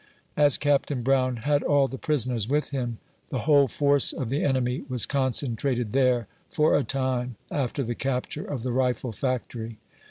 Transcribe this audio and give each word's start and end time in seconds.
As 0.35 0.57
Capt. 0.57 1.03
Brown 1.03 1.35
had 1.35 1.61
all 1.61 1.87
the 1.87 1.99
prisoners 1.99 2.49
with 2.49 2.71
him, 2.71 2.97
the 3.29 3.41
whole 3.41 3.67
force 3.67 4.13
of 4.13 4.29
the 4.29 4.43
enemy 4.43 4.83
was 4.89 5.05
concentrated 5.05 5.91
there, 5.91 6.25
for 6.49 6.75
a 6.75 6.83
time, 6.83 7.35
after 7.51 7.83
the 7.83 7.93
capture 7.93 8.43
of 8.43 8.63
the 8.63 8.71
rifle 8.71 9.11
factory. 9.11 9.77